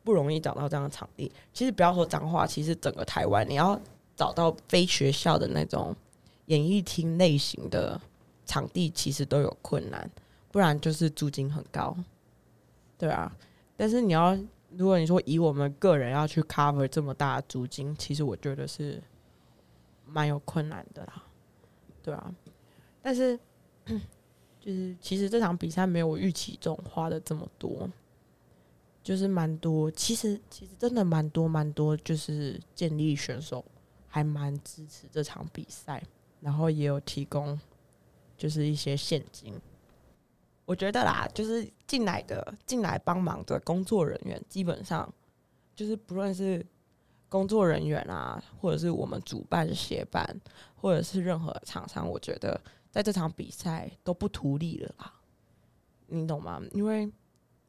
[0.02, 1.30] 不容易找到这样的场地。
[1.52, 3.80] 其实不要说彰化，其实整个台湾你要
[4.16, 5.94] 找到非学校的那种
[6.46, 8.00] 演艺厅类型的
[8.44, 10.10] 场地，其实都有困难，
[10.50, 11.96] 不然就是租金很高。
[12.98, 13.32] 对啊，
[13.76, 14.36] 但是你要
[14.76, 19.02] 如果你说以我们个人要去 cover 这么大的租金，其实我觉得是
[20.04, 21.24] 蛮有困难的啦。
[22.02, 22.34] 对啊，
[23.02, 23.38] 但是
[24.60, 27.88] 就是其实这场比赛没有我预期中花的这么多，
[29.02, 29.90] 就是蛮多。
[29.90, 33.64] 其实其实真的蛮多蛮多，就是建立选手
[34.06, 36.02] 还蛮支持这场比赛，
[36.40, 37.58] 然后也有提供
[38.36, 39.54] 就是一些现金。
[40.66, 45.10] 我觉得啦，就是进来的进来帮忙的工作人员，基本上
[45.74, 46.66] 就是不论是
[47.28, 50.38] 工作人员啊，或者是我们主办协办，
[50.74, 55.12] 或者是任何厂商，我觉得在这场比赛都不图利了啦，
[56.08, 56.60] 你懂吗？
[56.72, 57.08] 因为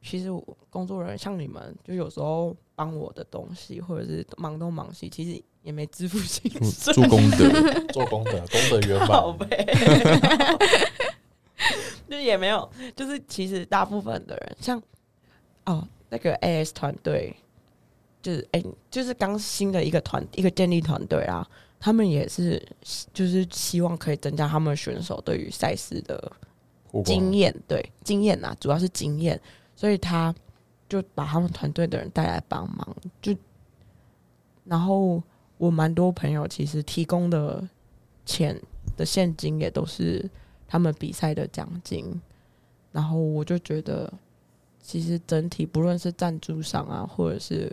[0.02, 7.48] 其实我工作人员像你们，就有时候帮我的东西，或者是忙东忙西，其实也没支付 薪水， 做功德，
[7.92, 9.48] 做功德，功德圆好满。
[12.08, 14.82] 呗，就是也没有，就是其实大部分的人，像
[15.64, 17.36] 哦那个 AS 团队，
[18.22, 21.46] 就是哎、就是刚新的一个团一个建立团队啊，
[21.78, 22.60] 他们也是
[23.12, 26.32] 就是希望可以增加他们选手对于赛事的
[27.04, 29.40] 经验，对经验呐，主要是经验，
[29.76, 30.34] 所以他
[30.88, 33.36] 就把他们团队的人带来帮忙，就
[34.64, 35.22] 然后
[35.58, 37.66] 我蛮多朋友其实提供的
[38.24, 38.58] 钱
[38.96, 40.28] 的现金也都是
[40.68, 42.20] 他们比赛的奖金，
[42.92, 44.12] 然后我就觉得
[44.80, 47.72] 其实整体不论是赞助商啊，或者是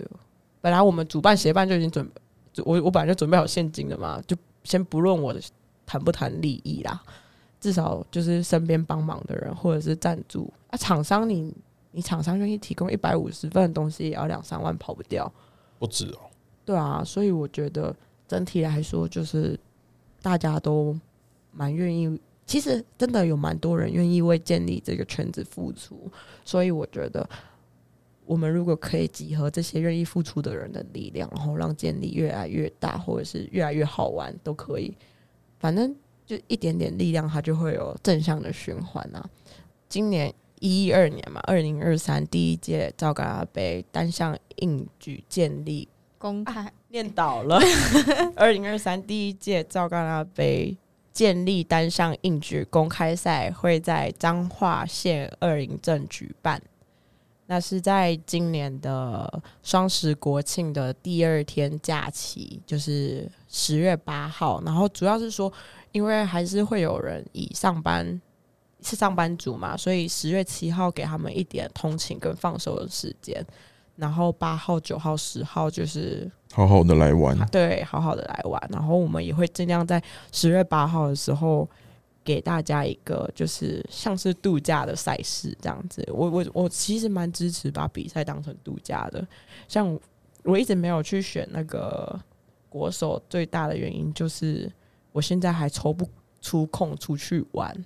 [0.62, 5.42] 本来我们主办协办就已经准备，我我本来就准备好现金的嘛，就先不论我的
[5.86, 7.04] 谈不谈利益啦，
[7.60, 10.52] 至少就是身边帮忙的人或者是赞助。
[10.70, 11.54] 啊，厂商你
[11.92, 15.32] 你厂商愿意提供一百五十份的东西，也要两三万跑不掉。
[15.78, 16.20] 不止哦，
[16.64, 17.96] 对啊，所以我觉得
[18.28, 19.60] 整体来说，就是
[20.22, 20.98] 大家都
[21.52, 26.10] 蛮愿意，其实真的有蛮多人愿意为建立这个圈子付出，
[26.44, 27.28] 所以我觉得
[28.26, 34.96] 我们如果可以集合这些愿意付出的人的力量，然后让建立越来越大，或者是越来越好玩，都可以，
[35.60, 39.28] 反正就一点点力量，它就会有正向的循环啊。
[39.90, 47.60] 今年一二年嘛，二零二三第一届赵嘎拉杯单项硬举建立公开念倒了。
[48.36, 50.76] 二零二三第一届赵嘎拉杯
[51.16, 56.62] 建立单项硬举公开赛会在彰化县二林镇举办，
[57.46, 64.62] 那是在今年的双十国庆的第二天假期，就是十月八号。
[64.66, 65.52] 然后主要是说，
[65.94, 68.22] 因为还是会有人以上班
[68.82, 73.42] 是上班族嘛，所以十月七号给他们一点通勤跟放手的时间。
[73.96, 78.70] 然后八号、九号、十号就是好好的来玩，对，好好的来玩。
[78.72, 80.02] 然后我们也会尽量在
[80.32, 81.70] 十月八号的时候
[82.24, 86.02] 给大家一个就是像是度假的赛事这样子。
[86.14, 89.28] 我我我其实蛮支持把比赛当成度假的。
[89.68, 90.00] 像
[90.44, 92.18] 我一直没有去选那个
[92.70, 94.72] 国手，最大的原因就是
[95.12, 96.08] 我现在还抽不
[96.40, 97.86] 出空出去玩。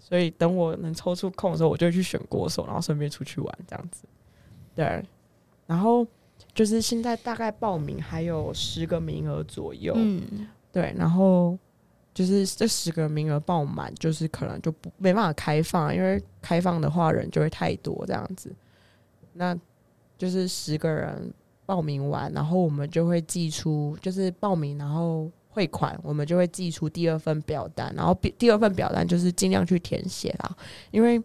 [0.00, 4.02] 所以等我能抽出空的时候，我就去选国手，然后顺便出去玩这样子。
[4.74, 5.00] 对，
[5.64, 6.04] 然后
[6.54, 11.58] 就是现在大概报名还有十个名额左右，嗯，对，然后
[12.14, 18.54] 就是这十个名额报满，就是可能就不没办法开放，因为开放的话人就会太多这样子。
[19.32, 19.58] 那
[20.16, 21.32] 就是十个人
[21.66, 30.56] 报名完，然后我们就会寄出，就是报名然后汇款，我们就会寄出第二份表单，然后第第二份表单就是尽量去填写啦，
[30.92, 31.20] 因为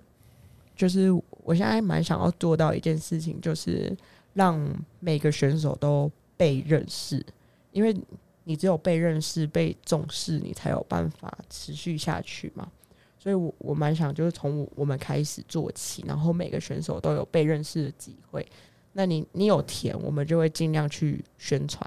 [0.76, 1.12] 就是
[1.44, 3.96] 我现在蛮想要做到一件事情，就是
[4.34, 4.60] 让
[5.00, 7.26] 每个选手都被认识，
[7.72, 7.96] 因为
[8.44, 12.72] 你只有被认识、被重视，你才有办法持续下去嘛。
[13.18, 18.48] 所以我，我蛮想就是从我们开始做起，然后每个选手都有被认识的机会。
[18.94, 21.86] 那你你有填，我们就会尽量去宣传。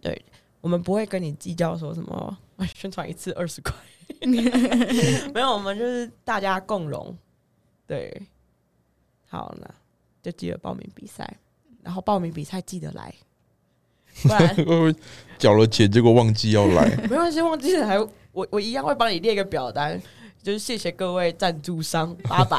[0.00, 0.24] 对，
[0.60, 3.72] 我们不会跟你计较说什么哎 宣传一次二十块，
[5.32, 7.16] 没有，我们就是大家共荣。
[7.86, 8.20] 对，
[9.26, 9.74] 好，那
[10.24, 11.36] 就记得报名比赛，
[11.82, 13.14] 然后报名比赛记得来，
[14.24, 14.96] 不然会不会
[15.38, 16.88] 缴了钱结果忘记要来？
[17.08, 17.98] 没关系，忘记了还
[18.32, 20.00] 我我一样会帮你列一个表单，
[20.42, 22.56] 就是谢谢各位赞助商八百，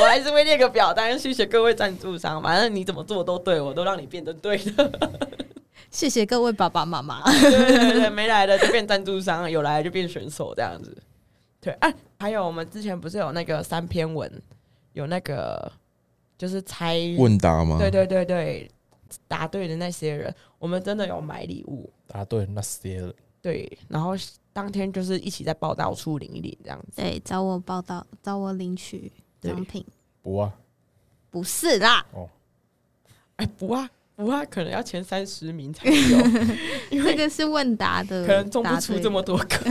[0.00, 5.20] 我还是会列个表单，谢谢各位赞助商，反正你怎么做都对，我都让你变得对的。
[5.90, 7.22] 谢谢各位爸爸妈妈。
[7.30, 10.96] 对对对，没来的就变赞助商，有来的就变选手这样子。
[11.60, 14.30] 对，啊，还有我们之前不是有那个三篇文，
[14.92, 15.70] 有那个
[16.36, 17.78] 就是猜问答吗？
[17.78, 18.70] 对对对对，
[19.26, 21.90] 答对的那些人，我们真的有买礼物。
[22.06, 23.12] 答对那些了，
[23.42, 24.12] 对，然后
[24.52, 27.02] 当天就是一起在报道处领一领这样子。
[27.02, 29.84] 对，找我报道，找我领取对奖品。
[30.22, 30.52] 不啊，
[31.30, 32.28] 不是啦，哦
[33.36, 36.18] 哎，不啊不啊，可能要前三十名才有，
[36.90, 39.64] 因为这个是问答的，可能种不出答对这么多颗。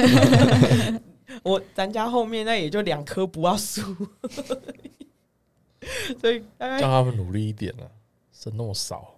[1.43, 3.81] 我咱家后面那也就两棵不要树，
[6.19, 7.85] 所以叫他们努力一点啊，
[8.31, 9.15] 生那么少，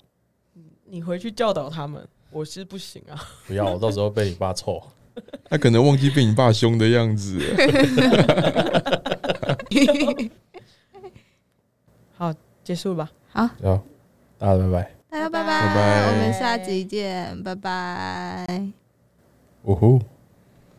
[0.86, 3.16] 你回去教导他们，我是不行啊。
[3.48, 4.82] 不要，我到时候被你爸臭。
[5.50, 7.40] 他可能忘记被你爸凶的样子。
[12.16, 13.12] 好，结束吧。
[13.32, 13.84] 好，好，
[14.38, 14.96] 大家拜拜。
[15.10, 18.72] 大家拜拜拜我们下集见，拜拜。
[19.64, 20.00] 呜呼。